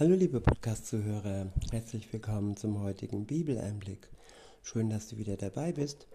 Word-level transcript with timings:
Hallo 0.00 0.14
liebe 0.14 0.40
Podcast-Zuhörer, 0.40 1.50
herzlich 1.72 2.12
willkommen 2.12 2.56
zum 2.56 2.80
heutigen 2.80 3.26
Bibeleinblick. 3.26 4.08
Schön, 4.62 4.90
dass 4.90 5.08
du 5.08 5.16
wieder 5.16 5.36
dabei 5.36 5.72
bist. 5.72 6.06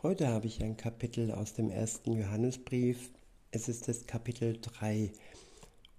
Heute 0.00 0.28
habe 0.28 0.46
ich 0.46 0.62
ein 0.62 0.76
Kapitel 0.76 1.32
aus 1.32 1.52
dem 1.52 1.68
ersten 1.68 2.12
Johannesbrief. 2.12 3.10
Es 3.50 3.68
ist 3.68 3.88
das 3.88 4.06
Kapitel 4.06 4.56
3 4.62 5.10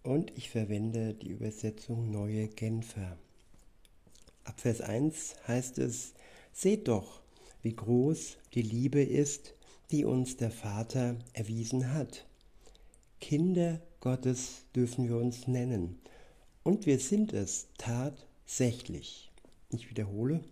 und 0.03 0.37
ich 0.37 0.49
verwende 0.49 1.15
die 1.15 1.27
Übersetzung 1.27 2.11
Neue 2.11 2.47
Genfer. 2.47 3.17
Ab 4.45 4.61
Vers 4.61 4.79
1 4.79 5.35
heißt 5.49 5.79
es, 5.79 6.13
Seht 6.53 6.87
doch, 6.87 7.19
wie 7.61 7.75
groß 7.75 8.37
die 8.53 8.61
Liebe 8.61 9.03
ist, 9.03 9.53
die 9.91 10.05
uns 10.05 10.37
der 10.37 10.51
Vater 10.51 11.17
erwiesen 11.33 11.93
hat. 11.93 12.25
Kinder 13.19 13.81
Gottes 13.99 14.63
dürfen 14.73 15.09
wir 15.09 15.17
uns 15.17 15.45
nennen 15.45 15.99
und 16.67 16.85
wir 16.85 16.99
sind 16.99 17.31
es 17.31 17.67
tatsächlich. 17.77 19.31
Ich 19.69 19.89
wiederhole. 19.89 20.43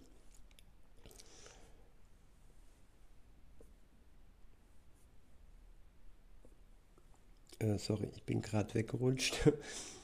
Äh, 7.60 7.78
sorry, 7.78 8.08
ich 8.16 8.24
bin 8.24 8.42
gerade 8.42 8.74
weggerutscht. 8.76 9.52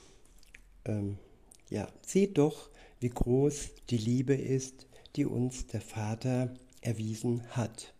ähm, 0.85 1.18
ja, 1.70 1.88
seht 2.05 2.38
doch, 2.38 2.70
wie 2.99 3.07
groß 3.07 3.70
die 3.90 3.98
Liebe 3.98 4.35
ist, 4.35 4.88
die 5.16 5.26
uns 5.26 5.68
der 5.68 5.80
Vater 5.80 6.54
erwiesen 6.82 7.48
hat. 7.55 7.93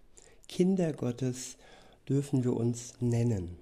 Kinder 0.49 0.91
Gottes 0.91 1.55
dürfen 2.09 2.43
wir 2.43 2.57
uns 2.57 2.96
nennen. 2.99 3.57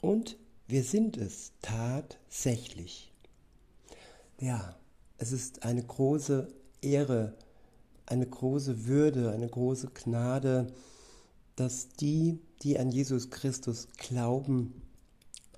Und 0.00 0.38
wir 0.66 0.82
sind 0.82 1.16
es 1.16 1.52
tatsächlich. 1.62 3.12
Ja, 4.38 4.76
es 5.16 5.32
ist 5.32 5.62
eine 5.62 5.82
große 5.82 6.48
Ehre, 6.82 7.32
eine 8.04 8.26
große 8.26 8.84
Würde, 8.84 9.30
eine 9.30 9.48
große 9.48 9.88
Gnade, 9.94 10.66
dass 11.56 11.88
die, 11.88 12.38
die 12.60 12.78
an 12.78 12.90
Jesus 12.90 13.30
Christus 13.30 13.88
glauben, 13.96 14.82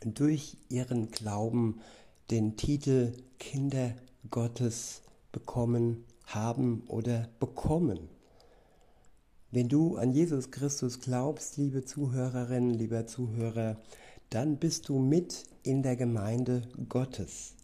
durch 0.04 0.58
ihren 0.68 1.10
Glauben 1.10 1.80
den 2.30 2.56
Titel 2.56 3.14
Kinder 3.40 3.96
Gottes 4.30 5.02
bekommen 5.32 6.04
haben 6.26 6.84
oder 6.86 7.28
bekommen. 7.40 8.08
Wenn 9.50 9.68
du 9.68 9.96
an 9.96 10.12
Jesus 10.12 10.52
Christus 10.52 11.00
glaubst, 11.00 11.56
liebe 11.56 11.84
Zuhörerin, 11.84 12.70
lieber 12.70 13.08
Zuhörer, 13.08 13.76
dann 14.30 14.58
bist 14.58 14.88
du 14.88 15.00
mit 15.00 15.46
in 15.64 15.82
der 15.82 15.96
Gemeinde 15.96 16.62
Gottes 16.88 17.57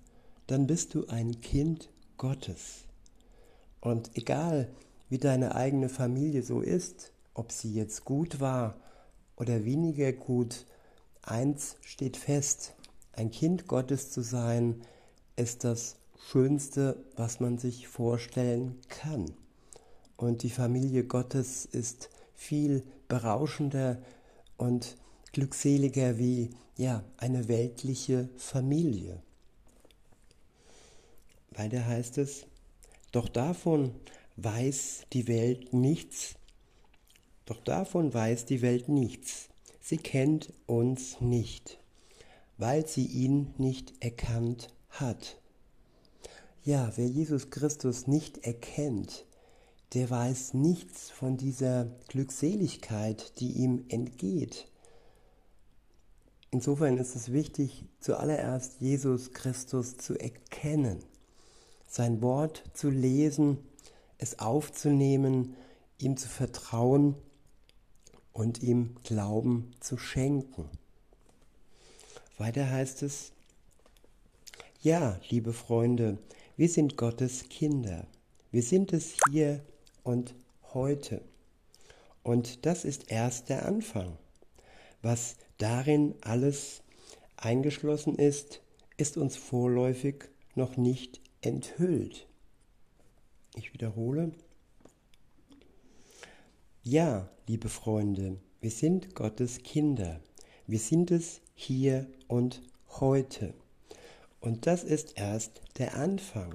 dann 0.46 0.66
bist 0.66 0.94
du 0.94 1.06
ein 1.06 1.40
Kind 1.40 1.90
Gottes. 2.16 2.84
Und 3.80 4.10
egal, 4.14 4.68
wie 5.08 5.18
deine 5.18 5.54
eigene 5.54 5.88
Familie 5.88 6.42
so 6.42 6.60
ist, 6.60 7.12
ob 7.34 7.52
sie 7.52 7.74
jetzt 7.74 8.04
gut 8.04 8.40
war 8.40 8.76
oder 9.36 9.64
weniger 9.64 10.12
gut, 10.12 10.66
eins 11.22 11.76
steht 11.82 12.16
fest, 12.16 12.74
ein 13.12 13.30
Kind 13.30 13.66
Gottes 13.66 14.10
zu 14.10 14.22
sein, 14.22 14.82
ist 15.36 15.64
das 15.64 15.96
Schönste, 16.30 17.04
was 17.16 17.40
man 17.40 17.58
sich 17.58 17.88
vorstellen 17.88 18.80
kann. 18.88 19.26
Und 20.16 20.42
die 20.42 20.50
Familie 20.50 21.04
Gottes 21.04 21.66
ist 21.66 22.08
viel 22.34 22.84
berauschender 23.08 24.00
und 24.56 24.96
glückseliger 25.32 26.18
wie 26.18 26.50
ja, 26.76 27.04
eine 27.16 27.48
weltliche 27.48 28.28
Familie. 28.36 29.22
Weiter 31.56 31.86
heißt 31.86 32.18
es, 32.18 32.46
doch 33.12 33.28
davon 33.28 33.94
weiß 34.36 35.06
die 35.12 35.28
Welt 35.28 35.72
nichts, 35.72 36.34
doch 37.46 37.60
davon 37.60 38.12
weiß 38.12 38.44
die 38.46 38.60
Welt 38.60 38.88
nichts. 38.88 39.48
Sie 39.80 39.98
kennt 39.98 40.52
uns 40.66 41.20
nicht, 41.20 41.78
weil 42.58 42.86
sie 42.88 43.06
ihn 43.06 43.54
nicht 43.58 43.92
erkannt 44.02 44.74
hat. 44.88 45.38
Ja, 46.64 46.90
wer 46.96 47.06
Jesus 47.06 47.50
Christus 47.50 48.06
nicht 48.06 48.38
erkennt, 48.46 49.26
der 49.92 50.10
weiß 50.10 50.54
nichts 50.54 51.10
von 51.10 51.36
dieser 51.36 51.84
Glückseligkeit, 52.08 53.38
die 53.38 53.52
ihm 53.52 53.84
entgeht. 53.88 54.66
Insofern 56.50 56.98
ist 56.98 57.14
es 57.14 57.30
wichtig, 57.30 57.84
zuallererst 58.00 58.80
Jesus 58.80 59.32
Christus 59.32 59.98
zu 59.98 60.18
erkennen 60.18 61.04
sein 61.94 62.22
Wort 62.22 62.64
zu 62.72 62.90
lesen, 62.90 63.58
es 64.18 64.40
aufzunehmen, 64.40 65.54
ihm 65.96 66.16
zu 66.16 66.28
vertrauen 66.28 67.14
und 68.32 68.64
ihm 68.64 68.96
Glauben 69.04 69.70
zu 69.78 69.96
schenken. 69.96 70.68
Weiter 72.36 72.68
heißt 72.68 73.04
es, 73.04 73.30
ja, 74.82 75.20
liebe 75.30 75.52
Freunde, 75.52 76.18
wir 76.56 76.68
sind 76.68 76.96
Gottes 76.96 77.48
Kinder. 77.48 78.08
Wir 78.50 78.64
sind 78.64 78.92
es 78.92 79.14
hier 79.30 79.60
und 80.02 80.34
heute. 80.72 81.22
Und 82.24 82.66
das 82.66 82.84
ist 82.84 83.12
erst 83.12 83.50
der 83.50 83.66
Anfang. 83.66 84.18
Was 85.00 85.36
darin 85.58 86.16
alles 86.22 86.82
eingeschlossen 87.36 88.16
ist, 88.16 88.62
ist 88.96 89.16
uns 89.16 89.36
vorläufig 89.36 90.24
noch 90.56 90.76
nicht 90.76 91.23
enthüllt. 91.44 92.26
Ich 93.54 93.72
wiederhole. 93.72 94.32
Ja, 96.82 97.28
liebe 97.46 97.68
Freunde, 97.68 98.38
wir 98.60 98.70
sind 98.70 99.14
Gottes 99.14 99.62
Kinder. 99.62 100.20
Wir 100.66 100.78
sind 100.78 101.10
es 101.10 101.40
hier 101.54 102.06
und 102.28 102.62
heute. 103.00 103.54
Und 104.40 104.66
das 104.66 104.84
ist 104.84 105.18
erst 105.18 105.60
der 105.78 105.96
Anfang. 105.96 106.54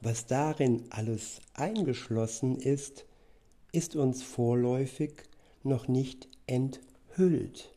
Was 0.00 0.26
darin 0.26 0.84
alles 0.90 1.40
eingeschlossen 1.54 2.56
ist, 2.56 3.04
ist 3.72 3.96
uns 3.96 4.22
vorläufig 4.22 5.12
noch 5.62 5.88
nicht 5.88 6.28
enthüllt. 6.46 7.74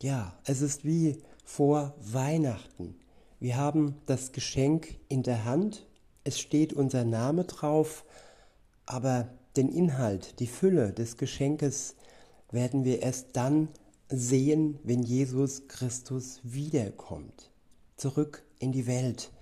Ja, 0.00 0.38
es 0.44 0.62
ist 0.62 0.84
wie 0.84 1.22
vor 1.44 1.94
Weihnachten. 2.00 3.01
Wir 3.42 3.56
haben 3.56 3.96
das 4.06 4.30
Geschenk 4.30 5.00
in 5.08 5.24
der 5.24 5.44
Hand, 5.44 5.84
es 6.22 6.38
steht 6.38 6.72
unser 6.72 7.02
Name 7.02 7.42
drauf, 7.42 8.04
aber 8.86 9.30
den 9.56 9.68
Inhalt, 9.68 10.38
die 10.38 10.46
Fülle 10.46 10.92
des 10.92 11.16
Geschenkes 11.16 11.96
werden 12.52 12.84
wir 12.84 13.02
erst 13.02 13.30
dann 13.32 13.66
sehen, 14.08 14.78
wenn 14.84 15.02
Jesus 15.02 15.66
Christus 15.66 16.38
wiederkommt, 16.44 17.50
zurück 17.96 18.44
in 18.60 18.70
die 18.70 18.86
Welt. 18.86 19.32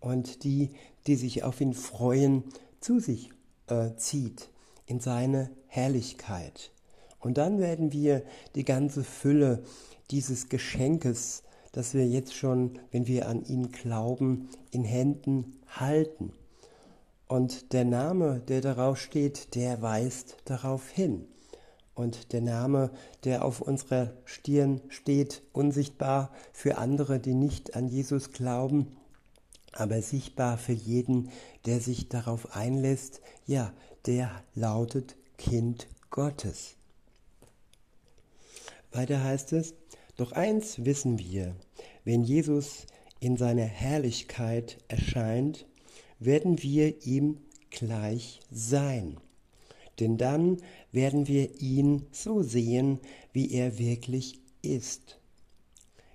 Und 0.00 0.42
die, 0.42 0.70
die 1.06 1.16
sich 1.16 1.44
auf 1.44 1.60
ihn 1.60 1.74
freuen, 1.74 2.42
zu 2.80 3.00
sich 3.00 3.32
äh, 3.66 3.96
zieht 3.96 4.48
in 4.86 4.98
seine 4.98 5.50
Herrlichkeit. 5.66 6.72
Und 7.20 7.36
dann 7.36 7.58
werden 7.58 7.92
wir 7.92 8.22
die 8.54 8.64
ganze 8.64 9.04
Fülle 9.04 9.62
dieses 10.10 10.48
Geschenkes 10.48 11.42
dass 11.76 11.92
wir 11.92 12.06
jetzt 12.06 12.34
schon, 12.34 12.78
wenn 12.90 13.06
wir 13.06 13.28
an 13.28 13.44
ihn 13.44 13.70
glauben, 13.70 14.48
in 14.70 14.82
Händen 14.82 15.60
halten. 15.68 16.32
Und 17.28 17.74
der 17.74 17.84
Name, 17.84 18.40
der 18.48 18.62
darauf 18.62 18.98
steht, 18.98 19.54
der 19.54 19.82
weist 19.82 20.38
darauf 20.46 20.88
hin. 20.88 21.26
Und 21.94 22.32
der 22.32 22.40
Name, 22.40 22.90
der 23.24 23.44
auf 23.44 23.60
unserer 23.60 24.14
Stirn 24.24 24.80
steht, 24.88 25.42
unsichtbar 25.52 26.32
für 26.54 26.78
andere, 26.78 27.20
die 27.20 27.34
nicht 27.34 27.76
an 27.76 27.88
Jesus 27.88 28.32
glauben, 28.32 28.96
aber 29.72 30.00
sichtbar 30.00 30.56
für 30.56 30.72
jeden, 30.72 31.28
der 31.66 31.80
sich 31.80 32.08
darauf 32.08 32.56
einlässt, 32.56 33.20
ja, 33.44 33.70
der 34.06 34.30
lautet 34.54 35.14
Kind 35.36 35.88
Gottes. 36.08 36.76
Weiter 38.92 39.22
heißt 39.22 39.52
es, 39.52 39.74
doch 40.16 40.32
eins 40.32 40.86
wissen 40.86 41.18
wir, 41.18 41.54
wenn 42.06 42.22
Jesus 42.22 42.86
in 43.18 43.36
seiner 43.36 43.64
Herrlichkeit 43.64 44.78
erscheint, 44.86 45.66
werden 46.20 46.62
wir 46.62 47.04
ihm 47.04 47.38
gleich 47.70 48.38
sein. 48.48 49.16
Denn 49.98 50.16
dann 50.16 50.58
werden 50.92 51.26
wir 51.26 51.60
ihn 51.60 52.06
so 52.12 52.42
sehen, 52.42 53.00
wie 53.32 53.50
er 53.52 53.78
wirklich 53.78 54.38
ist. 54.62 55.18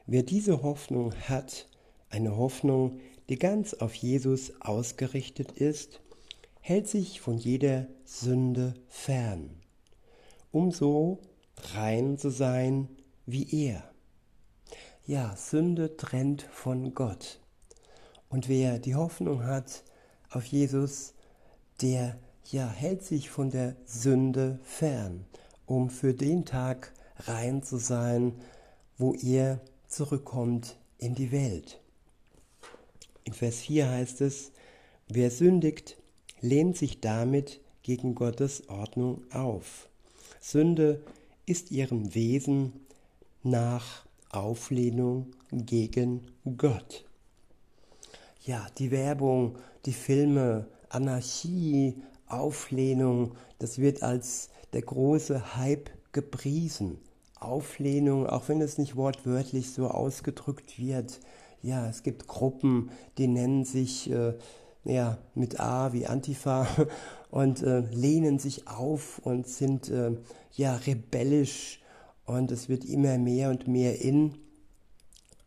Wer 0.06 0.24
diese 0.24 0.64
Hoffnung 0.64 1.14
hat, 1.28 1.68
eine 2.10 2.38
Hoffnung, 2.38 3.02
die 3.28 3.38
ganz 3.38 3.74
auf 3.74 3.94
Jesus 3.94 4.54
ausgerichtet 4.62 5.52
ist, 5.52 6.00
hält 6.62 6.88
sich 6.88 7.20
von 7.20 7.38
jeder 7.38 7.88
Sünde 8.06 8.76
fern, 8.88 9.50
um 10.54 10.72
so 10.72 11.20
rein 11.76 12.18
zu 12.18 12.30
sein 12.30 12.88
wie 13.26 13.66
er. 13.66 13.91
Ja, 15.07 15.36
Sünde 15.36 15.98
trennt 15.98 16.44
von 16.44 16.94
Gott. 16.94 17.39
Und 18.30 18.48
wer 18.48 18.77
die 18.77 18.94
Hoffnung 18.94 19.44
hat 19.44 19.83
auf 20.30 20.45
Jesus, 20.45 21.15
der 21.81 22.19
ja 22.51 22.69
hält 22.69 23.03
sich 23.03 23.31
von 23.31 23.50
der 23.50 23.75
Sünde 23.86 24.59
fern, 24.63 25.25
um 25.65 25.89
für 25.89 26.13
den 26.13 26.45
Tag 26.45 26.94
rein 27.18 27.63
zu 27.63 27.77
sein, 27.77 28.33
wo 29.00 29.15
er 29.15 29.59
zurückkommt 29.88 30.77
in 31.00 31.15
die 31.15 31.31
Welt. 31.31 31.81
In 33.24 33.33
Vers 33.33 33.62
4 33.62 33.89
heißt 33.89 34.21
es, 34.21 34.51
wer 35.07 35.31
sündigt, 35.31 35.97
lehnt 36.42 36.77
sich 36.77 37.01
damit 37.01 37.59
gegen 37.81 38.13
Gottes 38.13 38.69
Ordnung 38.69 39.24
auf. 39.31 39.89
Sünde 40.39 41.01
ist 41.47 41.71
ihrem 41.71 42.13
Wesen 42.13 42.74
nach 43.42 44.06
Auflehnung 44.31 45.31
gegen 45.51 46.28
Gott. 46.57 47.06
Ja, 48.44 48.66
die 48.78 48.92
Werbung, 48.92 49.57
die 49.86 49.94
Filme, 49.94 50.68
Anarchie, 50.89 52.01
Auflehnung, 52.28 53.36
das 53.60 53.78
wird 53.78 54.04
als 54.04 54.50
der 54.74 54.81
große 54.81 55.57
Hype 55.57 55.89
gepriesen. 56.12 57.00
Auflehnung, 57.39 58.28
auch 58.28 58.50
wenn 58.50 58.62
es 58.62 58.78
nicht 58.78 58.95
wortwörtlich 58.95 59.74
so 59.74 59.88
ausgedrückt 59.89 60.80
wird. 60.80 61.19
Ja, 61.62 61.88
es 61.89 62.04
gibt 62.04 62.28
Gruppen, 62.28 62.92
die 63.18 63.28
nennen 63.28 63.66
sich 63.66 64.10
äh, 64.12 64.33
ja, 64.83 65.18
mit 65.36 65.60
A 65.60 65.94
wie 65.94 66.07
Antifa 66.07 66.68
und 67.31 67.62
äh, 67.63 67.81
lehnen 67.92 68.39
sich 68.39 68.68
auf 68.68 69.19
und 69.19 69.48
sind 69.48 69.89
äh, 69.89 70.12
ja 70.54 70.75
rebellisch 70.75 71.81
und 72.38 72.51
es 72.51 72.69
wird 72.69 72.86
immer 72.86 73.18
mehr 73.18 73.50
und 73.50 73.68
mehr 73.68 74.00
in. 74.01 74.36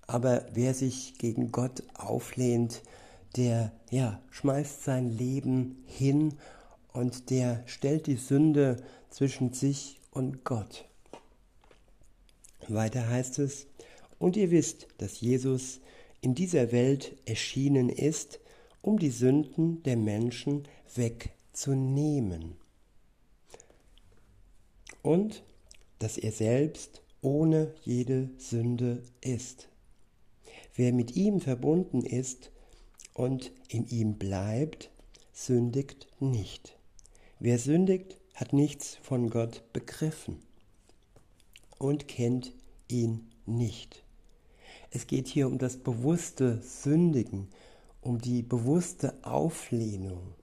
Aber 0.07 0.45
wer 0.53 0.75
sich 0.75 1.17
gegen 1.19 1.51
Gott 1.51 1.83
auflehnt, 1.95 2.83
der 3.37 3.73
ja 3.91 4.21
schmeißt 4.31 4.85
sein 4.85 5.17
Leben 5.17 5.83
hin 5.87 6.35
und 6.93 7.31
der 7.31 7.63
stellt 7.67 8.07
die 8.07 8.17
Sünde 8.17 8.83
zwischen 9.09 9.53
sich 9.53 9.99
und 10.11 10.45
Gott. 10.45 10.85
Weiter 12.69 13.09
heißt 13.09 13.39
es, 13.39 13.67
und 14.19 14.37
ihr 14.37 14.51
wisst, 14.51 14.87
dass 14.99 15.21
Jesus 15.21 15.81
in 16.21 16.35
dieser 16.35 16.71
Welt 16.71 17.17
erschienen 17.27 17.89
ist, 17.89 18.41
um 18.81 18.99
die 18.99 19.11
Sünden 19.11 19.83
der 19.83 19.97
Menschen 19.97 20.65
wegzunehmen. 20.95 22.57
Und 25.03 25.43
dass 25.99 26.19
er 26.19 26.33
selbst 26.33 27.03
ohne 27.23 27.75
jede 27.83 28.31
Sünde 28.39 29.03
ist. 29.21 29.69
Wer 30.75 30.93
mit 30.93 31.17
ihm 31.17 31.41
verbunden 31.41 32.03
ist 32.03 32.51
und 33.15 33.53
in 33.69 33.87
ihm 33.87 34.19
bleibt, 34.19 34.91
sündigt 35.33 36.09
nicht. 36.21 36.77
Wer 37.39 37.59
sündigt, 37.59 38.19
hat 38.35 38.53
nichts 38.53 38.97
von 39.03 39.31
Gott 39.31 39.63
begriffen 39.73 40.41
und 41.79 42.09
kennt 42.09 42.53
ihn 42.89 43.31
nicht. 43.47 44.05
Es 44.91 45.07
geht 45.07 45.29
hier 45.29 45.47
um 45.47 45.59
das 45.59 45.77
bewusste 45.77 46.61
Sündigen, 46.63 47.49
um 48.01 48.21
die 48.21 48.43
bewusste 48.43 49.15
Auflehnung. 49.25 50.35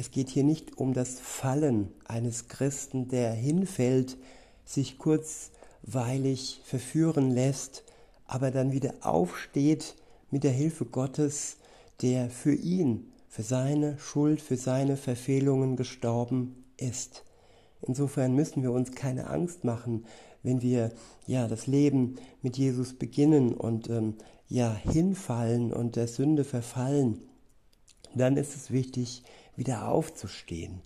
Es 0.00 0.10
geht 0.10 0.30
hier 0.30 0.44
nicht 0.44 0.78
um 0.78 0.94
das 0.94 1.20
Fallen 1.20 1.92
eines 2.06 2.48
Christen, 2.48 3.08
der 3.08 3.32
hinfällt, 3.32 4.16
sich 4.64 4.96
kurzweilig 4.96 6.62
verführen 6.64 7.30
lässt, 7.30 7.84
aber 8.26 8.50
dann 8.50 8.72
wieder 8.72 8.94
aufsteht 9.02 9.96
mit 10.30 10.42
der 10.42 10.52
Hilfe 10.52 10.86
Gottes, 10.86 11.58
der 12.00 12.30
für 12.30 12.54
ihn, 12.54 13.12
für 13.28 13.42
seine 13.42 13.98
Schuld, 13.98 14.40
für 14.40 14.56
seine 14.56 14.96
Verfehlungen 14.96 15.76
gestorben 15.76 16.64
ist. 16.78 17.22
Insofern 17.82 18.34
müssen 18.34 18.62
wir 18.62 18.72
uns 18.72 18.92
keine 18.92 19.28
Angst 19.28 19.64
machen, 19.64 20.06
wenn 20.42 20.62
wir 20.62 20.92
ja 21.26 21.46
das 21.46 21.66
Leben 21.66 22.16
mit 22.40 22.56
Jesus 22.56 22.94
beginnen 22.94 23.52
und 23.52 23.90
ähm, 23.90 24.14
ja 24.48 24.74
hinfallen 24.74 25.74
und 25.74 25.96
der 25.96 26.08
Sünde 26.08 26.44
verfallen. 26.44 27.20
Dann 28.14 28.38
ist 28.38 28.56
es 28.56 28.70
wichtig, 28.70 29.22
wieder 29.60 29.86
aufzustehen 29.88 30.80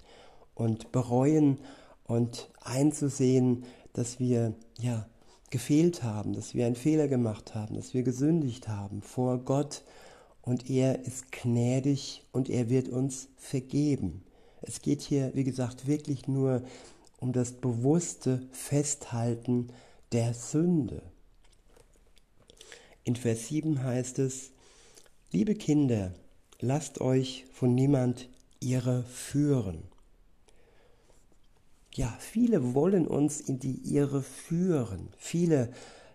und 0.54 0.92
bereuen 0.92 1.58
und 2.02 2.50
einzusehen, 2.60 3.64
dass 3.92 4.18
wir 4.18 4.54
ja 4.80 5.06
gefehlt 5.50 6.02
haben, 6.02 6.32
dass 6.32 6.54
wir 6.54 6.66
einen 6.66 6.74
Fehler 6.74 7.06
gemacht 7.06 7.54
haben, 7.54 7.76
dass 7.76 7.94
wir 7.94 8.02
gesündigt 8.02 8.66
haben 8.66 9.00
vor 9.00 9.38
Gott 9.38 9.84
und 10.42 10.68
er 10.68 11.06
ist 11.06 11.30
gnädig 11.30 12.24
und 12.32 12.50
er 12.50 12.68
wird 12.68 12.88
uns 12.88 13.28
vergeben. 13.36 14.24
Es 14.60 14.82
geht 14.82 15.02
hier, 15.02 15.30
wie 15.34 15.44
gesagt, 15.44 15.86
wirklich 15.86 16.26
nur 16.26 16.62
um 17.20 17.32
das 17.32 17.52
bewusste 17.52 18.42
Festhalten 18.50 19.68
der 20.10 20.34
Sünde. 20.34 21.00
In 23.04 23.14
Vers 23.14 23.46
7 23.46 23.84
heißt 23.84 24.18
es, 24.18 24.50
liebe 25.30 25.54
Kinder, 25.54 26.12
lasst 26.58 27.00
euch 27.00 27.44
von 27.52 27.72
niemand 27.74 28.28
Irre 28.70 29.04
führen. 29.04 29.82
Ja, 31.94 32.12
viele 32.18 32.74
wollen 32.74 33.06
uns 33.06 33.40
in 33.40 33.60
die 33.60 33.94
Irre 33.94 34.22
führen. 34.22 35.10
Viele 35.16 35.70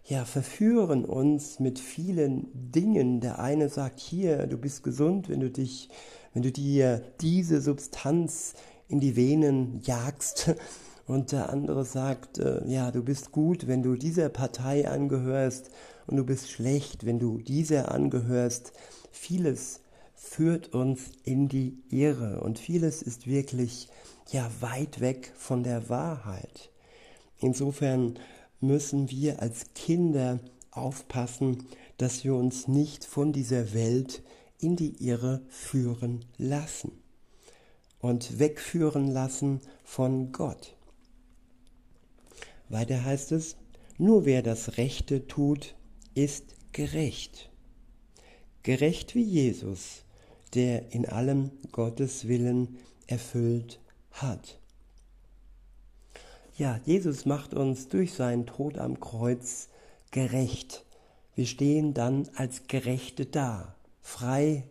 ja, 0.09 0.25
verführen 0.25 1.05
uns 1.05 1.59
mit 1.59 1.79
vielen 1.79 2.47
Dingen. 2.53 3.21
Der 3.21 3.39
eine 3.39 3.69
sagt 3.69 3.99
hier, 3.99 4.47
du 4.47 4.57
bist 4.57 4.83
gesund, 4.83 5.29
wenn 5.29 5.39
du 5.39 5.49
dich, 5.51 5.89
wenn 6.33 6.41
du 6.41 6.51
dir 6.51 7.03
diese 7.21 7.61
Substanz 7.61 8.55
in 8.87 8.99
die 8.99 9.15
Venen 9.15 9.79
jagst. 9.83 10.55
Und 11.05 11.31
der 11.31 11.49
andere 11.49 11.85
sagt, 11.85 12.37
äh, 12.37 12.61
ja, 12.67 12.91
du 12.91 13.03
bist 13.03 13.31
gut, 13.31 13.67
wenn 13.67 13.81
du 13.81 13.95
dieser 13.95 14.29
Partei 14.29 14.87
angehörst 14.87 15.71
und 16.05 16.17
du 16.17 16.23
bist 16.23 16.51
schlecht, 16.51 17.03
wenn 17.03 17.17
du 17.17 17.39
dieser 17.39 17.91
angehörst. 17.91 18.73
Vieles 19.11 19.81
führt 20.21 20.73
uns 20.73 21.11
in 21.23 21.47
die 21.47 21.81
Irre 21.89 22.41
und 22.41 22.59
vieles 22.59 23.01
ist 23.01 23.25
wirklich 23.25 23.87
ja 24.29 24.51
weit 24.59 24.99
weg 24.99 25.31
von 25.37 25.63
der 25.63 25.87
Wahrheit. 25.87 26.69
Insofern 27.39 28.19
müssen 28.59 29.09
wir 29.09 29.41
als 29.41 29.73
Kinder 29.73 30.39
aufpassen, 30.71 31.65
dass 31.97 32.25
wir 32.25 32.35
uns 32.35 32.67
nicht 32.67 33.05
von 33.05 33.31
dieser 33.31 33.73
Welt 33.73 34.21
in 34.59 34.75
die 34.75 35.01
Irre 35.01 35.41
führen 35.47 36.25
lassen 36.37 36.91
und 37.99 38.39
wegführen 38.39 39.07
lassen 39.07 39.61
von 39.85 40.33
Gott. 40.33 40.75
Weiter 42.67 43.05
heißt 43.05 43.31
es, 43.31 43.55
nur 43.97 44.25
wer 44.25 44.43
das 44.43 44.77
Rechte 44.77 45.27
tut, 45.27 45.75
ist 46.13 46.55
gerecht. 46.73 47.49
Gerecht 48.63 49.15
wie 49.15 49.23
Jesus, 49.23 50.03
der 50.53 50.91
in 50.91 51.07
allem 51.07 51.51
Gottes 51.71 52.27
Willen 52.27 52.77
erfüllt 53.07 53.79
hat. 54.11 54.59
Ja, 56.57 56.79
Jesus 56.85 57.25
macht 57.25 57.53
uns 57.53 57.87
durch 57.87 58.13
seinen 58.13 58.45
Tod 58.45 58.77
am 58.77 58.99
Kreuz 58.99 59.69
gerecht. 60.11 60.83
Wir 61.35 61.45
stehen 61.45 61.93
dann 61.93 62.27
als 62.35 62.67
Gerechte 62.67 63.25
da, 63.25 63.75
frei 64.01 64.65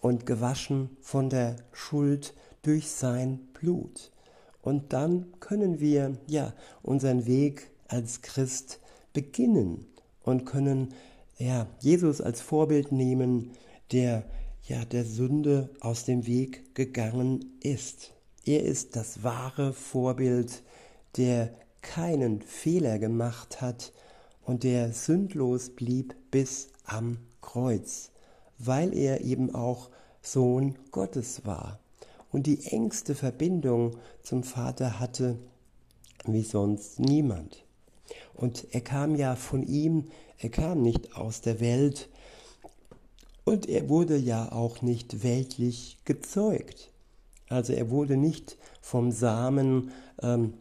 und 0.00 0.26
gewaschen 0.26 0.96
von 1.00 1.30
der 1.30 1.56
Schuld 1.72 2.34
durch 2.62 2.88
sein 2.88 3.38
Blut. 3.52 4.10
Und 4.62 4.92
dann 4.92 5.26
können 5.38 5.78
wir 5.78 6.16
ja 6.26 6.52
unseren 6.82 7.26
Weg 7.26 7.70
als 7.86 8.22
Christ 8.22 8.80
beginnen 9.12 9.86
und 10.24 10.44
können 10.44 10.92
ja 11.38 11.68
Jesus 11.78 12.20
als 12.20 12.40
Vorbild 12.40 12.90
nehmen, 12.90 13.52
der 13.92 14.24
ja 14.66 14.84
der 14.84 15.04
Sünde 15.04 15.70
aus 15.80 16.04
dem 16.04 16.26
Weg 16.26 16.74
gegangen 16.74 17.56
ist. 17.60 18.12
Er 18.44 18.62
ist 18.62 18.96
das 18.96 19.22
wahre 19.22 19.72
Vorbild, 19.72 20.62
der 21.16 21.54
keinen 21.82 22.42
Fehler 22.42 22.98
gemacht 22.98 23.60
hat 23.60 23.92
und 24.44 24.64
der 24.64 24.92
sündlos 24.92 25.70
blieb 25.70 26.14
bis 26.30 26.68
am 26.84 27.18
Kreuz, 27.40 28.10
weil 28.58 28.92
er 28.92 29.22
eben 29.22 29.54
auch 29.54 29.90
Sohn 30.20 30.76
Gottes 30.90 31.46
war 31.46 31.78
und 32.32 32.46
die 32.46 32.66
engste 32.66 33.14
Verbindung 33.14 33.96
zum 34.22 34.42
Vater 34.42 34.98
hatte 34.98 35.38
wie 36.26 36.42
sonst 36.42 36.98
niemand. 36.98 37.64
Und 38.34 38.66
er 38.72 38.80
kam 38.80 39.14
ja 39.14 39.36
von 39.36 39.62
ihm, 39.62 40.06
er 40.38 40.50
kam 40.50 40.82
nicht 40.82 41.16
aus 41.16 41.40
der 41.40 41.60
Welt 41.60 42.08
und 43.46 43.68
er 43.68 43.88
wurde 43.88 44.16
ja 44.16 44.50
auch 44.50 44.82
nicht 44.82 45.22
weltlich 45.22 45.98
gezeugt. 46.04 46.90
Also 47.48 47.72
er 47.72 47.90
wurde 47.90 48.16
nicht 48.16 48.58
vom 48.82 49.12
Samen 49.12 49.92
ähm, 50.20 50.54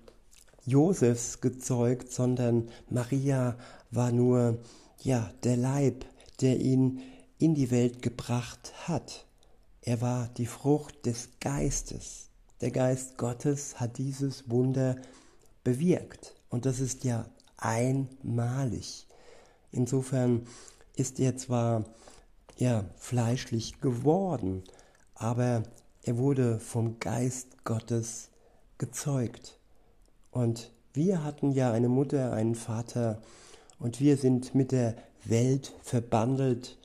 Josefs 0.65 1.41
gezeugt, 1.41 2.11
sondern 2.11 2.69
Maria 2.91 3.57
war 3.89 4.11
nur 4.11 4.59
ja 5.01 5.31
der 5.43 5.57
Leib, 5.57 6.05
der 6.41 6.59
ihn 6.59 7.01
in 7.39 7.55
die 7.55 7.71
Welt 7.71 8.03
gebracht 8.03 8.71
hat. 8.87 9.25
Er 9.81 10.01
war 10.01 10.29
die 10.37 10.45
Frucht 10.45 11.07
des 11.07 11.29
Geistes. 11.39 12.29
Der 12.61 12.69
Geist 12.69 13.17
Gottes 13.17 13.79
hat 13.79 13.97
dieses 13.97 14.47
Wunder 14.47 14.95
bewirkt. 15.63 16.35
Und 16.49 16.67
das 16.67 16.79
ist 16.79 17.03
ja 17.03 17.25
einmalig. 17.57 19.07
Insofern 19.71 20.45
ist 20.95 21.19
er 21.19 21.35
zwar 21.35 21.83
ja 22.57 22.85
fleischlich 22.97 23.81
geworden, 23.81 24.63
aber 25.13 25.63
er 26.03 26.17
wurde 26.17 26.59
vom 26.59 26.99
Geist 26.99 27.63
Gottes 27.63 28.29
gezeugt. 28.77 29.59
Und 30.31 30.71
wir 30.93 31.23
hatten 31.23 31.51
ja 31.51 31.71
eine 31.71 31.89
Mutter, 31.89 32.33
einen 32.33 32.55
Vater. 32.55 33.21
Und 33.79 33.99
wir 33.99 34.17
sind 34.17 34.55
mit 34.55 34.71
der 34.71 34.95
Welt 35.23 35.73
verbandelt. 35.81 36.77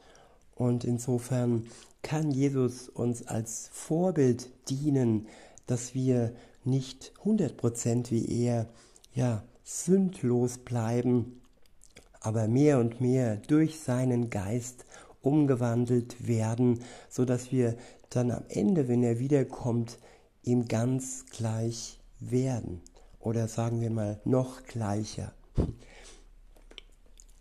Und 0.55 0.85
insofern 0.85 1.67
kann 2.03 2.31
Jesus 2.31 2.89
uns 2.89 3.27
als 3.27 3.69
Vorbild 3.73 4.51
dienen, 4.69 5.27
dass 5.67 5.95
wir 5.95 6.33
nicht 6.65 7.13
100% 7.25 8.11
wie 8.11 8.45
er 8.45 8.67
ja 9.15 9.43
sündlos 9.65 10.59
bleiben, 10.59 11.41
aber 12.21 12.49
mehr 12.49 12.79
und 12.79 13.01
mehr 13.01 13.37
durch 13.37 13.81
seinen 13.81 14.31
Geist 14.31 14.85
umgewandelt 15.23 16.27
werden, 16.27 16.81
so 17.09 17.25
dass 17.25 17.53
wir 17.53 17.77
dann 18.09 18.31
am 18.31 18.45
Ende, 18.49 18.89
wenn 18.89 19.03
er 19.03 19.19
wiederkommt, 19.19 19.99
ihm 20.43 20.67
ganz 20.67 21.27
gleich 21.31 21.99
werden 22.19 22.81
oder 23.19 23.49
sagen 23.49 23.81
wir 23.81 23.91
mal 23.91 24.21
noch 24.25 24.63
gleicher. 24.65 25.33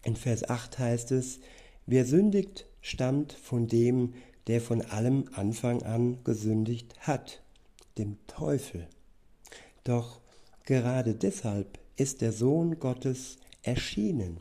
In 0.03 0.15
Vers 0.15 0.48
8 0.50 0.79
heißt 0.79 1.12
es, 1.12 1.39
wer 1.86 2.05
sündigt, 2.05 2.67
stammt 2.81 3.33
von 3.33 3.67
dem, 3.67 4.13
der 4.48 4.62
von 4.62 4.81
allem 4.81 5.25
Anfang 5.33 5.83
an 5.83 6.24
gesündigt 6.24 6.95
hat, 7.00 7.41
dem 7.98 8.17
Teufel. 8.27 8.88
Doch 9.83 10.21
gerade 10.65 11.15
deshalb 11.15 11.79
ist 11.95 12.21
der 12.21 12.31
Sohn 12.31 12.79
Gottes 12.79 13.38
erschienen. 13.62 14.39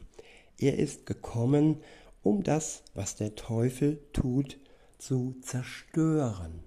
Er 0.59 0.79
ist 0.79 1.07
gekommen, 1.07 1.77
um 2.23 2.43
das, 2.43 2.83
was 2.95 3.17
der 3.17 3.35
Teufel 3.35 4.01
tut, 4.13 4.59
zu 4.99 5.37
zerstören. 5.43 6.63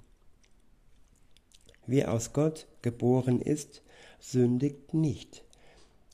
Wer 1.86 2.13
aus 2.13 2.34
Gott 2.34 2.67
geboren 2.81 3.41
ist, 3.41 3.81
sündigt 4.20 4.93
nicht, 4.93 5.43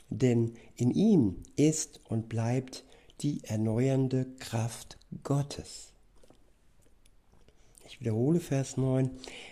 denn 0.10 0.56
in 0.75 0.91
ihm 0.91 1.44
ist 1.56 2.01
und 2.06 2.29
bleibt 2.29 2.84
die 3.22 3.44
erneuernde 3.44 4.25
Kraft 4.39 4.98
Gottes. 5.24 5.94
Ich 7.86 8.00
wiederhole 8.00 8.39
Vers 8.39 8.77
9. 8.77 9.12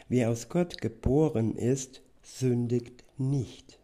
Wer 0.10 0.30
aus 0.30 0.50
Gott 0.50 0.82
geboren 0.82 1.56
ist, 1.56 2.02
sündigt 2.22 3.04
nicht. 3.18 3.80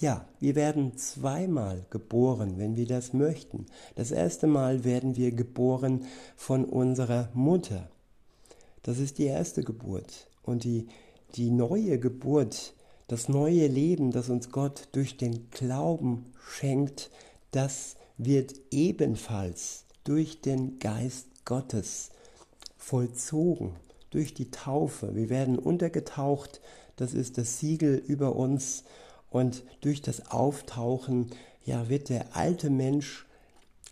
Ja, 0.00 0.26
wir 0.40 0.56
werden 0.56 0.96
zweimal 0.96 1.86
geboren, 1.90 2.54
wenn 2.58 2.76
wir 2.76 2.86
das 2.86 3.12
möchten. 3.12 3.66
Das 3.94 4.10
erste 4.10 4.48
Mal 4.48 4.82
werden 4.82 5.16
wir 5.16 5.30
geboren 5.30 6.04
von 6.36 6.64
unserer 6.64 7.28
Mutter. 7.32 7.88
Das 8.82 8.98
ist 8.98 9.18
die 9.18 9.26
erste 9.26 9.62
Geburt. 9.62 10.28
Und 10.42 10.64
die, 10.64 10.88
die 11.36 11.50
neue 11.50 12.00
Geburt, 12.00 12.74
das 13.06 13.28
neue 13.28 13.68
Leben, 13.68 14.10
das 14.10 14.30
uns 14.30 14.50
Gott 14.50 14.88
durch 14.92 15.16
den 15.16 15.48
Glauben 15.50 16.24
schenkt, 16.48 17.10
das 17.52 17.94
wird 18.18 18.54
ebenfalls 18.72 19.84
durch 20.02 20.40
den 20.40 20.80
Geist 20.80 21.28
Gottes 21.44 22.10
vollzogen, 22.76 23.76
durch 24.10 24.34
die 24.34 24.50
Taufe. 24.50 25.14
Wir 25.14 25.30
werden 25.30 25.56
untergetaucht, 25.58 26.60
das 26.96 27.14
ist 27.14 27.38
das 27.38 27.58
Siegel 27.60 27.96
über 27.96 28.34
uns 28.34 28.84
und 29.34 29.64
durch 29.80 30.00
das 30.00 30.30
Auftauchen, 30.30 31.28
ja, 31.64 31.88
wird 31.88 32.08
der 32.08 32.36
alte 32.36 32.70
Mensch 32.70 33.26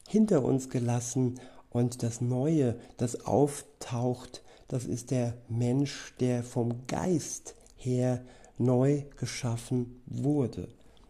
hinter 0.07 0.45
uns 0.45 0.71
gelassen 0.71 1.41
und 1.69 2.05
das 2.05 2.21
Neue, 2.21 2.79
das 2.97 3.27
auftaucht, 3.27 4.45
das 4.69 4.85
ist 4.85 5.11
der 5.11 5.35
Mensch, 5.49 6.15
der 6.21 6.45
vom 6.45 6.87
Geist 6.87 7.57
her 7.75 8.25
neu 8.57 9.03
geschaffen 9.19 10.01
wurde. 10.07 10.69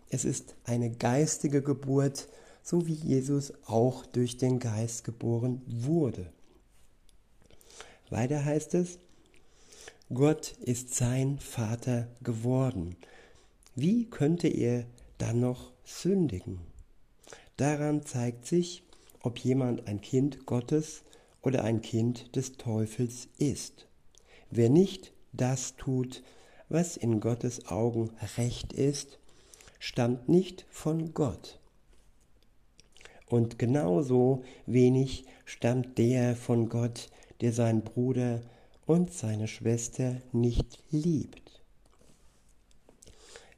Es 0.09 0.25
ist 0.25 0.55
eine 0.65 0.91
geistige 0.91 1.61
Geburt, 1.61 2.27
so 2.63 2.87
wie 2.87 2.95
Jesus 2.95 3.53
auch 3.67 4.07
durch 4.07 4.39
den 4.39 4.61
Geist 4.61 5.05
geboren 5.05 5.61
wurde. 5.67 6.33
Weiter 8.09 8.43
heißt 8.43 8.73
es, 8.77 8.99
Gott 10.11 10.55
ist 10.63 10.95
sein 10.95 11.39
Vater 11.39 12.09
geworden 12.23 12.97
wie 13.75 14.05
könnte 14.05 14.49
er 14.49 14.85
dann 15.19 15.41
noch 15.41 15.73
sündigen? 15.85 16.61
Daran 17.57 18.05
zeigt 18.05 18.47
sich, 18.47 18.83
ob 19.21 19.39
jemand 19.39 19.87
ein 19.87 20.01
Kind 20.01 20.47
Gottes 20.47 21.03
oder 21.43 21.65
ein 21.65 21.81
Kind 21.81 22.35
des 22.37 22.57
Teufels 22.57 23.29
ist. 23.39 23.87
Wer 24.51 24.69
nicht 24.69 25.13
das 25.33 25.77
tut, 25.77 26.23
was 26.69 26.97
in 26.97 27.21
Gottes 27.21 27.67
Augen 27.67 28.11
recht 28.37 28.73
ist, 28.73 29.19
stammt 29.79 30.29
nicht 30.29 30.67
von 30.71 31.15
Gott. 31.15 31.59
Und 33.27 33.59
genauso 33.59 34.45
wenig 34.67 35.25
stammt 35.45 35.97
der 35.99 36.37
von 36.37 36.69
Gott, 36.69 37.09
der 37.41 37.53
seinen 37.53 37.83
Bruder 37.83 38.43
und 38.87 39.13
seine 39.13 39.49
Schwester 39.49 40.21
nicht 40.33 40.83
liebt. 40.91 41.42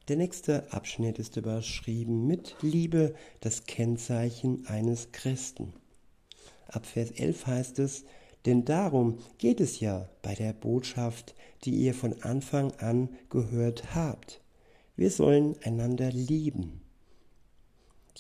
Der 0.09 0.17
nächste 0.17 0.71
Abschnitt 0.71 1.19
ist 1.19 1.39
überschrieben 1.39 2.27
mit 2.27 2.57
Liebe, 2.61 3.15
das 3.41 3.65
Kennzeichen 3.65 4.67
eines 4.67 5.13
Christen. 5.13 5.73
Ab 6.69 6.85
Vers 6.85 7.11
11 7.13 7.47
heißt 7.47 7.79
es, 7.79 8.05
denn 8.45 8.67
darum 8.67 9.17
geht 9.39 9.63
es 9.63 9.81
ja 9.81 10.11
bei 10.21 10.35
der 10.35 10.53
Botschaft, 10.53 11.35
die 11.65 11.71
ihr 11.77 11.95
von 11.95 12.23
Anfang 12.23 12.73
an 12.73 13.09
gehört 13.31 13.95
habt. 13.95 14.43
Wir 14.95 15.11
sollen 15.11 15.57
einander 15.63 16.11
lieben. 16.11 16.83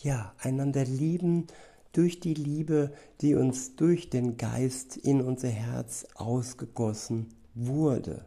Ja, 0.02 0.34
einander 0.38 0.86
lieben 0.86 1.48
durch 1.92 2.18
die 2.18 2.34
Liebe, 2.34 2.92
die 3.20 3.34
uns 3.34 3.76
durch 3.76 4.08
den 4.08 4.38
Geist 4.38 4.96
in 4.96 5.20
unser 5.20 5.50
Herz 5.50 6.06
ausgegossen 6.14 7.28
wurde. 7.54 8.24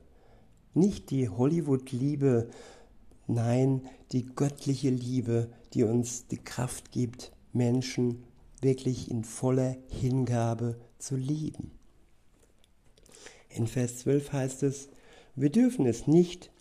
Nicht 0.76 1.10
die 1.10 1.28
Hollywood-Liebe, 1.28 2.52
Nein, 3.28 3.82
die 4.14 4.26
göttliche 4.26 4.90
Liebe, 4.90 5.50
die 5.74 5.84
uns 5.84 6.28
die 6.28 6.38
Kraft 6.38 6.92
gibt, 6.92 7.34
Menschen 7.52 8.24
wirklich 8.62 9.12
in 9.12 9.26
voller 9.26 9.76
Hingabe 9.90 10.80
zu 10.98 11.18
lieben. 11.18 11.72
In 13.50 13.68
Vers 13.68 14.00
12 14.00 14.32
heißt 14.32 14.64
es, 14.64 14.90
wir 15.36 15.50
dürfen 15.50 15.86
es 15.86 16.08
nicht 16.08 16.52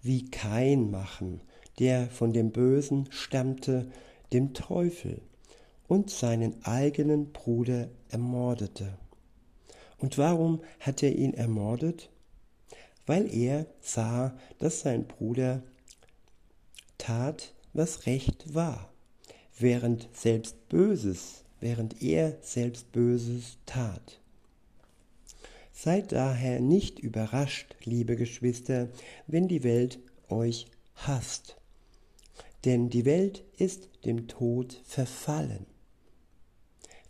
wie 0.00 0.30
Kain 0.30 0.90
machen, 0.90 1.40
der 1.78 2.08
von 2.08 2.32
dem 2.32 2.52
Bösen 2.52 3.08
stammte, 3.10 3.90
dem 4.32 4.54
Teufel, 4.54 5.22
und 5.88 6.08
seinen 6.08 6.64
eigenen 6.64 7.32
Bruder 7.32 7.88
ermordete. 8.08 8.96
Und 9.98 10.16
warum 10.18 10.62
hat 10.80 11.02
er 11.02 11.14
ihn 11.14 11.34
ermordet? 11.34 12.10
Weil 13.06 13.32
er 13.34 13.66
sah, 13.80 14.34
dass 14.58 14.80
sein 14.80 15.06
Bruder 15.06 15.62
tat, 17.02 17.52
was 17.72 18.06
recht 18.06 18.54
war, 18.54 18.88
während 19.58 20.08
selbst 20.12 20.68
Böses, 20.68 21.42
während 21.58 22.00
er 22.00 22.38
selbst 22.42 22.92
Böses 22.92 23.58
tat. 23.66 24.20
Seid 25.72 26.12
daher 26.12 26.60
nicht 26.60 27.00
überrascht, 27.00 27.74
liebe 27.82 28.14
Geschwister, 28.14 28.88
wenn 29.26 29.48
die 29.48 29.64
Welt 29.64 29.98
euch 30.28 30.66
hasst. 30.94 31.56
Denn 32.64 32.88
die 32.88 33.04
Welt 33.04 33.42
ist 33.56 33.88
dem 34.04 34.28
Tod 34.28 34.80
verfallen. 34.84 35.66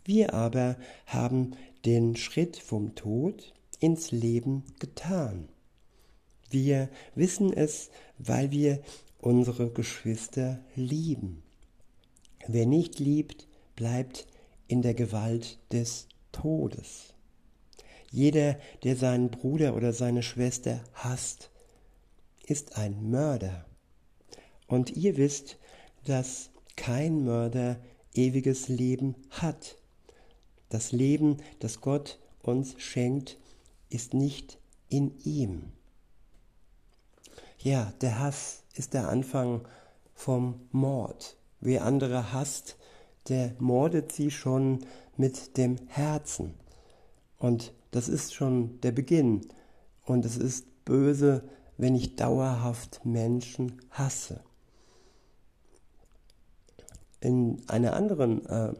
Wir 0.03 0.33
aber 0.33 0.75
haben 1.05 1.55
den 1.85 2.15
Schritt 2.15 2.57
vom 2.57 2.95
Tod 2.95 3.53
ins 3.79 4.09
Leben 4.09 4.63
getan. 4.79 5.49
Wir 6.49 6.89
wissen 7.13 7.53
es, 7.53 7.91
weil 8.17 8.49
wir 8.49 8.81
unsere 9.23 9.69
Geschwister 9.69 10.59
lieben. 10.75 11.43
Wer 12.47 12.65
nicht 12.65 12.99
liebt, 12.99 13.47
bleibt 13.75 14.27
in 14.67 14.81
der 14.81 14.93
Gewalt 14.93 15.59
des 15.71 16.07
Todes. 16.33 17.13
Jeder, 18.11 18.59
der 18.83 18.97
seinen 18.97 19.31
Bruder 19.31 19.75
oder 19.75 19.93
seine 19.93 20.23
Schwester 20.23 20.83
hasst, 20.93 21.51
ist 22.45 22.77
ein 22.77 23.09
Mörder. 23.09 23.65
Und 24.67 24.91
ihr 24.91 25.15
wisst, 25.15 25.57
dass 26.03 26.49
kein 26.75 27.23
Mörder 27.23 27.79
ewiges 28.13 28.67
Leben 28.67 29.15
hat. 29.29 29.77
Das 30.67 30.91
Leben, 30.91 31.37
das 31.59 31.79
Gott 31.79 32.19
uns 32.41 32.75
schenkt, 32.77 33.37
ist 33.89 34.13
nicht 34.13 34.57
in 34.89 35.17
ihm. 35.23 35.71
Ja, 37.59 37.93
der 38.01 38.19
Hass 38.19 38.62
ist 38.73 38.93
der 38.93 39.09
Anfang 39.09 39.67
vom 40.13 40.59
Mord. 40.71 41.37
Wer 41.59 41.85
andere 41.85 42.33
hasst, 42.33 42.77
der 43.29 43.53
mordet 43.59 44.11
sie 44.11 44.31
schon 44.31 44.85
mit 45.15 45.57
dem 45.57 45.77
Herzen. 45.87 46.55
Und 47.37 47.73
das 47.91 48.09
ist 48.09 48.33
schon 48.33 48.81
der 48.81 48.91
Beginn. 48.91 49.47
Und 50.03 50.25
es 50.25 50.37
ist 50.37 50.85
böse, 50.85 51.43
wenn 51.77 51.95
ich 51.95 52.15
dauerhaft 52.15 53.05
Menschen 53.05 53.81
hasse. 53.91 54.41
In 57.19 57.61
einer 57.67 57.93
anderen 57.93 58.45
äh, 58.45 58.73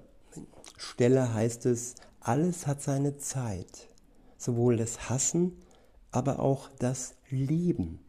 Stelle 0.77 1.33
heißt 1.33 1.65
es, 1.65 1.95
alles 2.19 2.67
hat 2.67 2.81
seine 2.81 3.17
Zeit. 3.17 3.87
Sowohl 4.37 4.75
das 4.75 5.09
Hassen, 5.09 5.57
aber 6.11 6.39
auch 6.39 6.69
das 6.79 7.15
Lieben. 7.29 8.02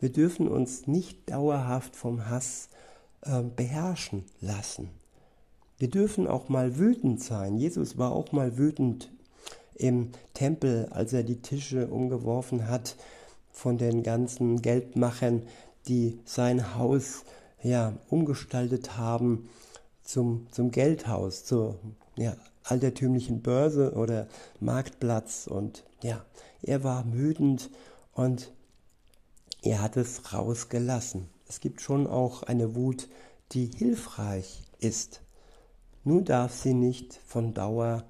Wir 0.00 0.10
dürfen 0.10 0.48
uns 0.48 0.86
nicht 0.86 1.30
dauerhaft 1.30 1.94
vom 1.94 2.28
Hass 2.28 2.70
äh, 3.22 3.42
beherrschen 3.42 4.24
lassen. 4.40 4.88
Wir 5.78 5.88
dürfen 5.88 6.26
auch 6.26 6.48
mal 6.48 6.78
wütend 6.78 7.22
sein. 7.22 7.58
Jesus 7.58 7.98
war 7.98 8.12
auch 8.12 8.32
mal 8.32 8.56
wütend 8.56 9.10
im 9.74 10.10
Tempel, 10.34 10.88
als 10.90 11.12
er 11.12 11.22
die 11.22 11.40
Tische 11.40 11.88
umgeworfen 11.88 12.68
hat 12.68 12.96
von 13.50 13.78
den 13.78 14.02
ganzen 14.02 14.62
Geldmachern, 14.62 15.42
die 15.86 16.18
sein 16.24 16.76
Haus 16.76 17.24
ja, 17.62 17.94
umgestaltet 18.08 18.96
haben 18.96 19.48
zum, 20.02 20.46
zum 20.50 20.70
Geldhaus, 20.70 21.44
zur 21.44 21.78
ja, 22.16 22.36
altertümlichen 22.64 23.42
Börse 23.42 23.92
oder 23.92 24.28
Marktplatz. 24.60 25.46
Und 25.46 25.84
ja, 26.02 26.24
er 26.62 26.84
war 26.84 27.04
wütend 27.12 27.70
und 28.14 28.52
er 29.62 29.82
hat 29.82 29.96
es 29.96 30.32
rausgelassen. 30.32 31.28
Es 31.48 31.60
gibt 31.60 31.80
schon 31.80 32.06
auch 32.06 32.42
eine 32.42 32.74
Wut, 32.74 33.08
die 33.52 33.66
hilfreich 33.66 34.62
ist. 34.78 35.22
Nun 36.04 36.24
darf 36.24 36.54
sie 36.54 36.74
nicht 36.74 37.20
von 37.26 37.52
Dauer 37.52 38.04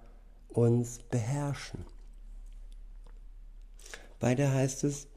uns 0.49 0.99
beherrschen. 1.11 1.85
Weiter 4.21 4.53
heißt 4.53 4.85
es, 4.85 5.09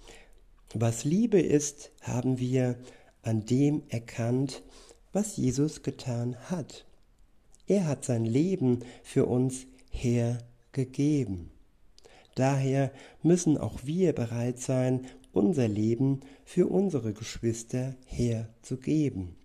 was 0.73 1.03
Liebe 1.03 1.39
ist, 1.39 1.91
haben 2.01 2.39
wir 2.39 2.77
an 3.21 3.45
dem 3.45 3.83
erkannt, 3.89 4.63
was 5.11 5.37
Jesus 5.37 5.83
getan 5.83 6.35
hat. 6.49 6.85
Er 7.67 7.85
hat 7.87 8.05
sein 8.05 8.25
Leben 8.25 8.79
für 9.03 9.25
uns 9.25 9.67
hergegeben. 9.89 11.51
Daher 12.35 12.91
müssen 13.21 13.57
auch 13.57 13.79
wir 13.83 14.13
bereit 14.13 14.59
sein, 14.59 15.05
unser 15.33 15.67
Leben 15.67 16.21
für 16.45 16.67
unsere 16.67 17.11
Geschwister 17.11 17.95
herzugeben. 18.05 19.35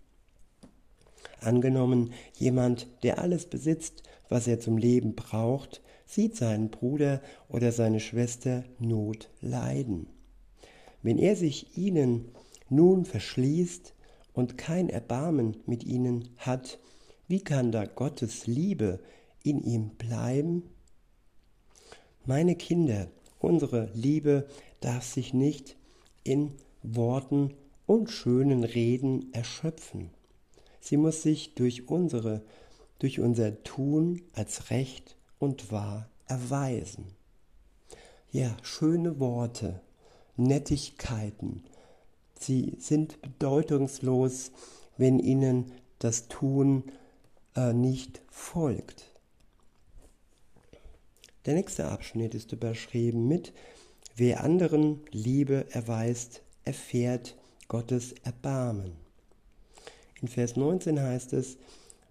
Angenommen, 1.41 2.13
jemand, 2.35 2.87
der 3.03 3.19
alles 3.19 3.47
besitzt, 3.47 4.03
was 4.29 4.47
er 4.47 4.61
zum 4.61 4.77
Leben 4.77 5.15
braucht, 5.15 5.83
sieht 6.07 6.37
seinen 6.37 6.71
Bruder 6.71 7.21
oder 7.49 7.73
seine 7.73 8.01
Schwester 8.01 8.65
Not 8.79 9.31
leiden. 9.41 10.07
Wenn 11.03 11.19
er 11.19 11.37
sich 11.37 11.77
ihnen 11.77 12.27
nun 12.69 13.05
verschließt 13.05 13.95
und 14.33 14.59
kein 14.59 14.89
Erbarmen 14.89 15.57
mit 15.67 15.85
ihnen 15.85 16.29
hat, 16.37 16.79
wie 17.29 17.41
kann 17.41 17.73
da 17.73 17.85
Gottes 17.85 18.47
Liebe 18.47 19.01
in 19.43 19.63
ihm 19.63 19.91
bleiben? 19.91 20.65
Meine 22.25 22.57
Kinder, 22.57 23.09
unsere 23.39 23.91
Liebe 23.95 24.47
darf 24.81 25.05
sich 25.05 25.33
nicht 25.33 25.78
in 26.29 26.53
Worten 26.83 27.55
und 27.87 28.11
schönen 28.11 28.63
Reden 28.63 29.33
erschöpfen. 29.33 30.11
Sie 30.79 30.99
muss 30.99 31.23
sich 31.23 31.55
durch 31.55 31.89
unsere, 31.89 32.43
durch 32.99 33.19
unser 33.19 33.63
Tun 33.65 34.21
als 34.35 34.71
recht 34.71 35.17
und 35.39 35.73
wahr 35.73 36.11
erweisen. 36.27 37.07
Ja, 38.31 38.55
schöne 38.63 39.19
Worte, 39.19 39.81
Nettigkeiten, 40.37 41.65
sie 42.39 42.77
sind 42.79 43.21
bedeutungslos, 43.23 44.53
wenn 44.99 45.19
ihnen 45.19 45.73
das 45.99 46.29
Tun 46.29 46.85
äh, 47.57 47.73
nicht 47.73 48.21
folgt. 48.31 49.05
Der 51.47 51.55
nächste 51.55 51.87
Abschnitt 51.89 52.35
ist 52.35 52.53
überschrieben 52.53 53.27
mit 53.27 53.55
Wer 54.21 54.43
anderen 54.43 54.99
Liebe 55.13 55.67
erweist, 55.71 56.43
erfährt 56.65 57.37
Gottes 57.69 58.17
Erbarmen. 58.25 58.97
In 60.21 60.27
Vers 60.27 60.57
19 60.57 61.01
heißt 61.01 61.35
es, 61.35 61.57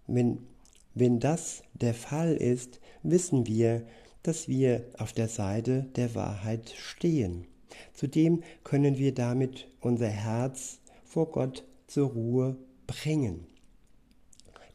wenn, 0.08 0.48
wenn 0.94 1.20
das 1.20 1.64
der 1.74 1.94
Fall 1.94 2.38
ist, 2.38 2.80
wissen 3.04 3.46
wir, 3.46 3.86
dass 4.24 4.48
wir 4.48 4.86
auf 4.98 5.12
der 5.12 5.28
Seite 5.28 5.86
der 5.98 6.16
Wahrheit 6.16 6.74
stehen. 6.78 7.46
Zudem 7.94 8.42
können 8.64 8.98
wir 8.98 9.14
damit 9.14 9.68
unser 9.82 10.08
Herz 10.08 10.80
vor 11.04 11.30
Gott 11.30 11.66
zur 11.88 12.12
Ruhe 12.12 12.56
bringen. 12.88 13.48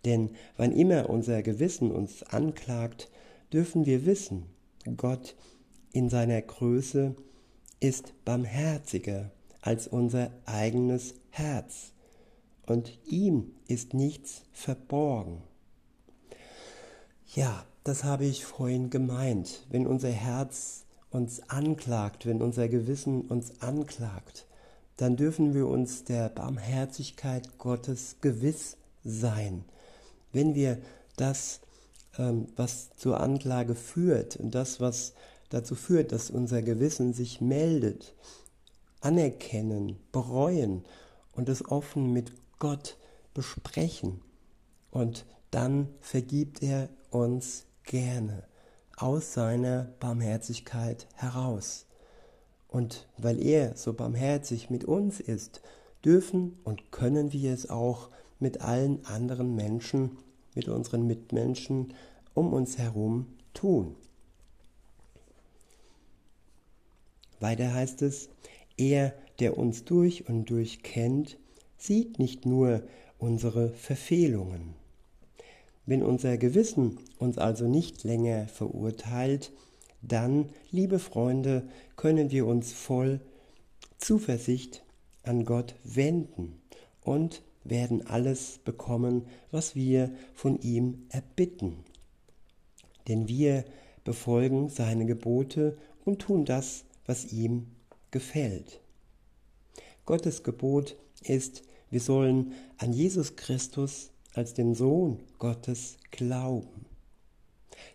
Denn 0.04 0.32
wann 0.58 0.72
immer 0.72 1.08
unser 1.08 1.42
Gewissen 1.42 1.92
uns 1.92 2.24
anklagt, 2.24 3.10
dürfen 3.54 3.86
wir 3.86 4.04
wissen, 4.04 4.44
Gott 4.98 5.34
in 5.92 6.08
seiner 6.08 6.40
Größe 6.40 7.14
ist 7.80 8.12
barmherziger 8.24 9.30
als 9.60 9.86
unser 9.86 10.30
eigenes 10.46 11.14
Herz 11.30 11.92
und 12.66 12.98
ihm 13.06 13.52
ist 13.66 13.94
nichts 13.94 14.42
verborgen. 14.52 15.42
Ja, 17.34 17.64
das 17.84 18.04
habe 18.04 18.24
ich 18.24 18.44
vorhin 18.44 18.90
gemeint. 18.90 19.66
Wenn 19.70 19.86
unser 19.86 20.10
Herz 20.10 20.84
uns 21.10 21.48
anklagt, 21.48 22.26
wenn 22.26 22.42
unser 22.42 22.68
Gewissen 22.68 23.22
uns 23.22 23.60
anklagt, 23.60 24.46
dann 24.96 25.16
dürfen 25.16 25.54
wir 25.54 25.66
uns 25.66 26.04
der 26.04 26.28
Barmherzigkeit 26.28 27.58
Gottes 27.58 28.16
gewiss 28.20 28.76
sein. 29.04 29.64
Wenn 30.32 30.54
wir 30.54 30.78
das, 31.16 31.60
ähm, 32.18 32.46
was 32.56 32.90
zur 32.96 33.20
Anklage 33.20 33.74
führt 33.74 34.36
und 34.36 34.54
das, 34.54 34.80
was 34.80 35.14
dazu 35.52 35.74
führt, 35.74 36.12
dass 36.12 36.30
unser 36.30 36.62
Gewissen 36.62 37.12
sich 37.12 37.40
meldet, 37.40 38.14
anerkennen, 39.00 39.98
bereuen 40.12 40.84
und 41.32 41.48
es 41.48 41.68
offen 41.68 42.12
mit 42.12 42.32
Gott 42.58 42.96
besprechen. 43.34 44.20
Und 44.90 45.26
dann 45.50 45.88
vergibt 46.00 46.62
er 46.62 46.88
uns 47.10 47.66
gerne 47.84 48.44
aus 48.96 49.32
seiner 49.34 49.88
Barmherzigkeit 50.00 51.06
heraus. 51.14 51.86
Und 52.68 53.06
weil 53.18 53.42
er 53.44 53.76
so 53.76 53.92
barmherzig 53.92 54.70
mit 54.70 54.84
uns 54.84 55.20
ist, 55.20 55.60
dürfen 56.04 56.58
und 56.64 56.90
können 56.90 57.32
wir 57.32 57.52
es 57.52 57.68
auch 57.68 58.10
mit 58.38 58.60
allen 58.62 59.04
anderen 59.04 59.54
Menschen, 59.54 60.18
mit 60.54 60.68
unseren 60.68 61.06
Mitmenschen 61.06 61.94
um 62.34 62.52
uns 62.52 62.78
herum 62.78 63.26
tun. 63.54 63.96
Weiter 67.42 67.74
heißt 67.74 68.02
es, 68.02 68.28
er, 68.76 69.12
der 69.38 69.58
uns 69.58 69.84
durch 69.84 70.28
und 70.28 70.48
durch 70.50 70.82
kennt, 70.82 71.38
sieht 71.76 72.18
nicht 72.18 72.46
nur 72.46 72.82
unsere 73.18 73.70
Verfehlungen. 73.70 74.74
Wenn 75.84 76.02
unser 76.02 76.38
Gewissen 76.38 76.98
uns 77.18 77.38
also 77.38 77.66
nicht 77.66 78.04
länger 78.04 78.46
verurteilt, 78.46 79.52
dann, 80.00 80.48
liebe 80.70 80.98
Freunde, 80.98 81.68
können 81.96 82.30
wir 82.30 82.46
uns 82.46 82.72
voll 82.72 83.20
Zuversicht 83.98 84.84
an 85.22 85.44
Gott 85.44 85.74
wenden 85.84 86.60
und 87.02 87.42
werden 87.64 88.06
alles 88.06 88.58
bekommen, 88.64 89.26
was 89.50 89.76
wir 89.76 90.10
von 90.34 90.60
ihm 90.60 91.06
erbitten. 91.10 91.76
Denn 93.08 93.28
wir 93.28 93.64
befolgen 94.04 94.68
seine 94.68 95.06
Gebote 95.06 95.76
und 96.04 96.20
tun 96.20 96.44
das, 96.44 96.84
was 97.12 97.30
ihm 97.30 97.66
gefällt. 98.10 98.80
Gottes 100.06 100.44
Gebot 100.44 100.96
ist, 101.22 101.62
wir 101.90 102.00
sollen 102.00 102.54
an 102.78 102.94
Jesus 102.94 103.36
Christus 103.36 104.12
als 104.32 104.54
den 104.54 104.74
Sohn 104.74 105.20
Gottes 105.38 105.98
glauben. 106.10 106.86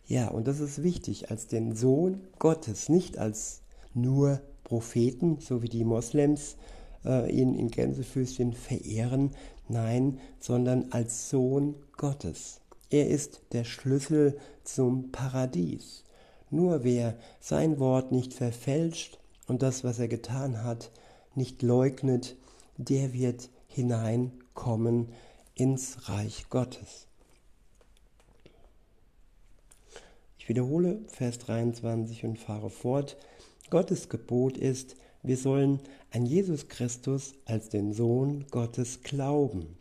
Ja, 0.06 0.28
und 0.28 0.48
das 0.48 0.60
ist 0.60 0.84
wichtig, 0.84 1.32
als 1.32 1.48
den 1.48 1.76
Sohn 1.76 2.28
Gottes, 2.38 2.90
nicht 2.90 3.18
als 3.18 3.64
nur 3.96 4.40
Propheten, 4.64 5.40
so 5.40 5.64
wie 5.64 5.70
die 5.70 5.84
Moslems 5.84 6.56
äh, 7.04 7.28
ihn 7.32 7.56
in 7.56 7.72
Gänsefüßchen 7.72 8.54
verehren, 8.54 9.32
nein, 9.68 10.20
sondern 10.40 10.92
als 10.92 11.32
Sohn 11.32 11.74
Gottes. 11.94 12.62
Er 12.92 13.08
ist 13.08 13.42
der 13.52 13.64
Schlüssel 13.64 14.38
zum 14.64 15.12
Paradies. 15.12 16.04
Nur 16.50 16.84
wer 16.84 17.18
sein 17.40 17.80
Wort 17.80 18.12
nicht 18.12 18.34
verfälscht 18.34 19.20
und 19.48 19.62
das, 19.62 19.84
was 19.84 20.00
er 20.00 20.08
getan 20.08 20.64
hat, 20.64 20.92
nicht 21.36 21.62
leugnet, 21.62 22.36
der 22.78 23.14
wird 23.14 23.50
hineinkommen 23.68 25.10
ins 25.56 26.10
Reich 26.10 26.50
Gottes. 26.50 27.08
Ich 30.38 30.48
wiederhole 30.48 31.02
Vers 31.08 31.40
23 31.40 32.24
und 32.24 32.40
fahre 32.40 32.70
fort. 32.70 33.18
Gottes 33.70 34.08
Gebot 34.08 34.58
ist, 34.58 34.96
wir 35.24 35.36
sollen 35.36 35.82
an 36.12 36.26
Jesus 36.26 36.70
Christus 36.70 37.34
als 37.46 37.68
den 37.70 37.92
Sohn 37.92 38.46
Gottes 38.50 39.02
glauben 39.02 39.78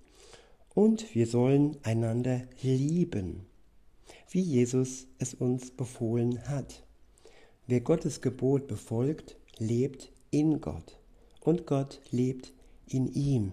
und 0.74 1.14
wir 1.14 1.26
sollen 1.26 1.76
einander 1.84 2.42
lieben, 2.62 3.46
wie 4.36 4.42
Jesus 4.42 5.06
es 5.18 5.32
uns 5.32 5.70
befohlen 5.70 6.46
hat. 6.46 6.84
Wer 7.66 7.80
Gottes 7.80 8.20
Gebot 8.20 8.66
befolgt, 8.66 9.38
lebt 9.56 10.12
in 10.30 10.60
Gott 10.60 11.00
und 11.40 11.66
Gott 11.66 12.02
lebt 12.10 12.52
in 12.86 13.10
ihm. 13.14 13.52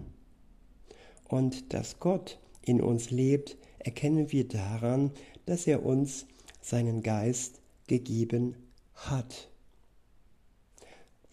Und 1.26 1.72
dass 1.72 2.00
Gott 2.00 2.38
in 2.60 2.82
uns 2.82 3.10
lebt, 3.10 3.56
erkennen 3.78 4.30
wir 4.30 4.46
daran, 4.46 5.10
dass 5.46 5.66
er 5.66 5.86
uns 5.86 6.26
seinen 6.60 7.02
Geist 7.02 7.62
gegeben 7.86 8.54
hat. 8.92 9.48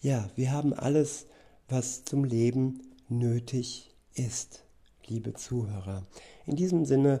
Ja, 0.00 0.30
wir 0.34 0.50
haben 0.50 0.72
alles, 0.72 1.26
was 1.68 2.06
zum 2.06 2.24
Leben 2.24 2.80
nötig 3.10 3.90
ist, 4.14 4.64
liebe 5.06 5.34
Zuhörer. 5.34 6.06
In 6.46 6.56
diesem 6.56 6.86
Sinne 6.86 7.20